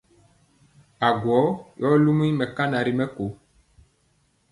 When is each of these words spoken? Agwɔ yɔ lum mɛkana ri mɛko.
Agwɔ 1.07 1.39
yɔ 1.81 1.89
lum 2.03 2.19
mɛkana 2.37 2.77
ri 2.85 2.93
mɛko. 2.99 3.25